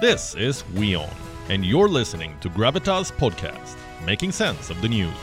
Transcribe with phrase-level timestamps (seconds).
[0.00, 1.08] This is WION,
[1.50, 5.14] and you're listening to Gravitas Podcast, making sense of the news.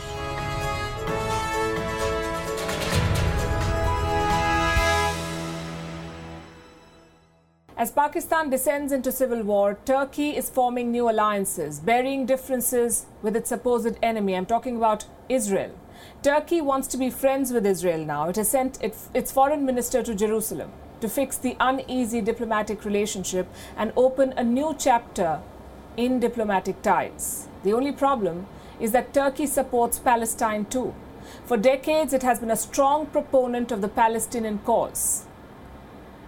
[7.76, 13.50] As Pakistan descends into civil war, Turkey is forming new alliances, burying differences with its
[13.50, 14.38] supposed enemy.
[14.38, 15.72] I'm talking about Israel.
[16.24, 18.30] Turkey wants to be friends with Israel now.
[18.30, 20.72] It has sent its foreign minister to Jerusalem
[21.02, 25.42] to fix the uneasy diplomatic relationship and open a new chapter
[25.98, 27.48] in diplomatic ties.
[27.64, 28.48] The only problem
[28.80, 30.94] is that Turkey supports Palestine too.
[31.46, 35.26] For decades, it has been a strong proponent of the Palestinian cause.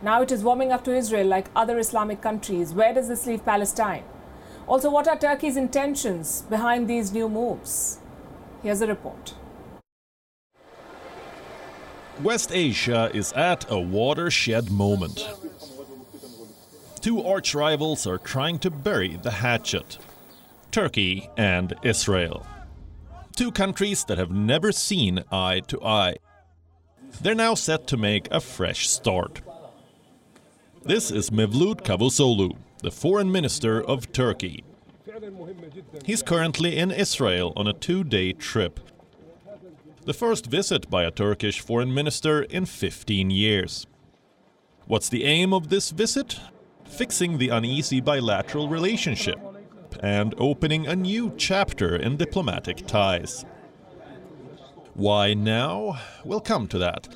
[0.02, 2.74] Now it is warming up to Israel like other Islamic countries.
[2.74, 4.04] Where does this leave Palestine?
[4.68, 8.00] Also, what are Turkey's intentions behind these new moves?
[8.62, 9.34] Here's a report.
[12.22, 15.28] West Asia is at a watershed moment.
[17.02, 19.98] Two arch rivals are trying to bury the hatchet
[20.72, 22.46] Turkey and Israel.
[23.36, 26.16] Two countries that have never seen eye to eye.
[27.22, 29.42] They're now set to make a fresh start.
[30.84, 34.64] This is Mevlut Cavusoglu, the foreign minister of Turkey.
[36.06, 38.80] He's currently in Israel on a two day trip.
[40.06, 43.88] The first visit by a Turkish foreign minister in 15 years.
[44.86, 46.42] What's the aim of this visit?
[46.84, 49.40] Fixing the uneasy bilateral relationship
[50.02, 53.46] and opening a new chapter in diplomatic ties.
[54.94, 56.02] Why now?
[56.26, 57.08] We'll come to that.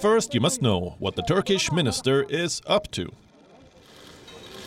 [0.00, 3.12] First, you must know what the Turkish minister is up to.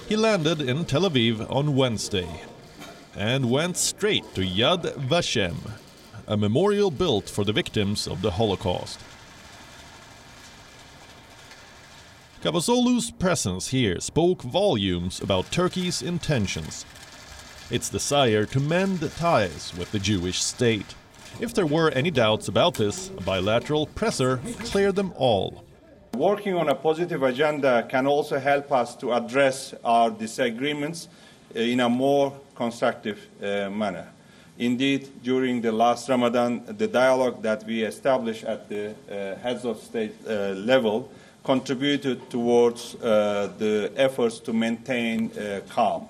[0.07, 2.29] He landed in Tel Aviv on Wednesday
[3.13, 5.57] and went straight to Yad Vashem,
[6.27, 8.99] a memorial built for the victims of the Holocaust.
[12.41, 16.85] Cavusoglu's presence here spoke volumes about Turkey's intentions,
[17.71, 20.93] its desire to mend ties with the Jewish state.
[21.39, 25.63] If there were any doubts about this, a bilateral presser cleared them all.
[26.15, 31.09] Working on a positive agenda can also help us to address our disagreements
[31.55, 34.07] uh, in a more constructive uh, manner.
[34.57, 39.81] Indeed, during the last Ramadan, the dialogue that we established at the uh, heads of
[39.81, 41.09] state uh, level
[41.43, 46.07] contributed towards uh, the efforts to maintain uh, calm.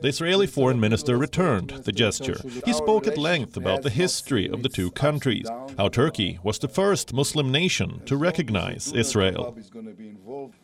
[0.00, 2.36] The Israeli foreign minister returned the gesture.
[2.64, 5.48] He spoke at length about the history of the two countries,
[5.78, 9.56] how Turkey was the first Muslim nation to recognize Israel.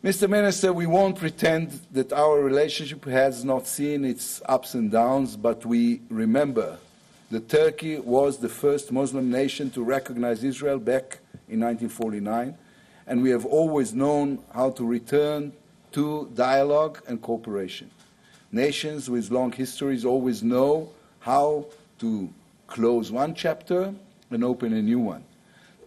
[0.03, 0.29] Mr.
[0.29, 5.65] Minister, we won't pretend that our relationship has not seen its ups and downs, but
[5.65, 6.77] we remember
[7.31, 12.55] that Turkey was the first Muslim nation to recognize Israel back in 1949,
[13.07, 15.53] and we have always known how to return
[15.91, 17.89] to dialogue and cooperation.
[18.53, 20.91] Nations with long histories always know
[21.21, 21.65] how
[21.97, 22.29] to
[22.67, 23.95] close one chapter
[24.29, 25.23] and open a new one.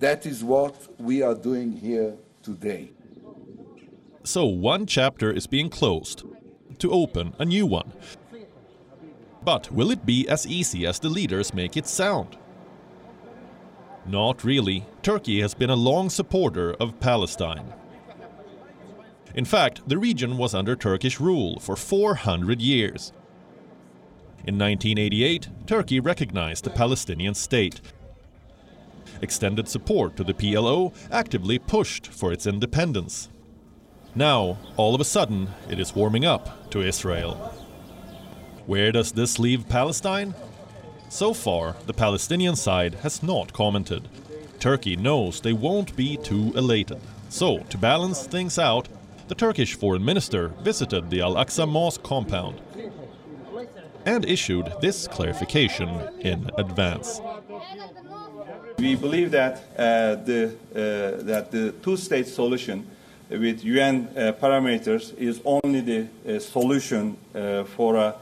[0.00, 2.90] That is what we are doing here today.
[4.24, 6.24] So, one chapter is being closed
[6.80, 7.92] to open a new one.
[9.44, 12.36] But will it be as easy as the leaders make it sound?
[14.04, 14.84] Not really.
[15.02, 17.72] Turkey has been a long supporter of Palestine.
[19.36, 23.12] In fact, the region was under Turkish rule for 400 years.
[24.46, 27.82] In 1988, Turkey recognized the Palestinian state.
[29.20, 33.28] Extended support to the PLO actively pushed for its independence.
[34.14, 37.34] Now, all of a sudden, it is warming up to Israel.
[38.64, 40.34] Where does this leave Palestine?
[41.10, 44.08] So far, the Palestinian side has not commented.
[44.58, 47.00] Turkey knows they won't be too elated.
[47.28, 48.88] So, to balance things out,
[49.28, 52.60] the Turkish foreign minister visited the Al Aqsa Mosque compound
[54.04, 55.88] and issued this clarification
[56.20, 57.20] in advance.
[58.78, 62.86] We believe that, uh, the, uh, that the two state solution
[63.28, 68.14] with UN uh, parameters is only the uh, solution uh, for a,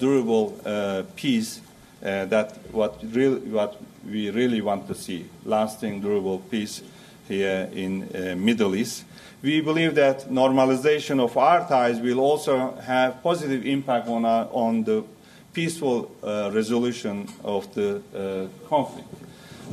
[0.00, 1.60] durable uh, peace
[2.00, 6.82] that what, really, what we really want to see, lasting durable peace
[7.28, 8.08] here in
[8.44, 9.04] Middle East
[9.42, 14.84] we believe that normalization of our ties will also have positive impact on, our, on
[14.84, 15.04] the
[15.52, 19.08] peaceful uh, resolution of the uh, conflict.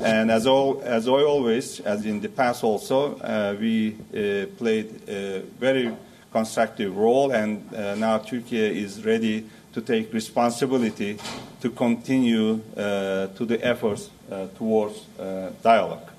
[0.01, 5.07] And as, all, as I always, as in the past also, uh, we uh, played
[5.07, 5.95] a very
[6.31, 11.17] constructive role, and uh, now Turkey is ready to take responsibility
[11.61, 14.09] to continue uh, to the efforts
[14.57, 15.05] towards
[15.63, 16.09] dialogue.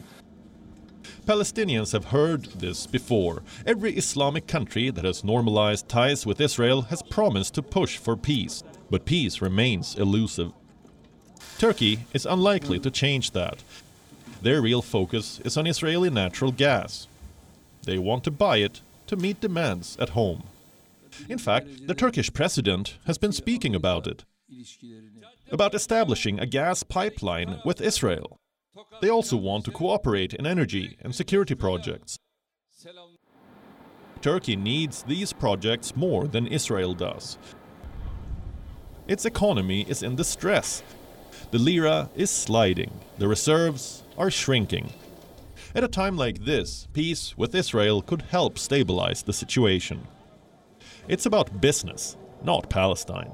[1.31, 3.45] Palestinians have heard this before.
[3.65, 8.65] Every Islamic country that has normalized ties with Israel has promised to push for peace,
[8.91, 10.51] but peace remains elusive.
[11.57, 13.63] Turkey is unlikely to change that.
[14.43, 17.07] Their real focus is on Israeli natural gas.
[17.85, 20.43] They want to buy it to meet demands at home.
[21.29, 24.25] In fact, the Turkish president has been speaking about it,
[25.53, 28.41] about establishing a gas pipeline with Israel.
[29.01, 32.19] They also want to cooperate in energy and security projects.
[34.21, 37.39] Turkey needs these projects more than Israel does.
[39.09, 40.83] Its economy is in distress.
[41.51, 44.93] The lira is sliding, the reserves are shrinking.
[45.75, 50.07] At a time like this, peace with Israel could help stabilize the situation.
[51.09, 53.33] It's about business, not Palestine.